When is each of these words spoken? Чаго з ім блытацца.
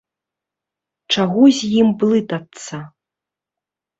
Чаго 1.15 1.43
з 1.59 1.69
ім 1.81 1.87
блытацца. 2.03 2.77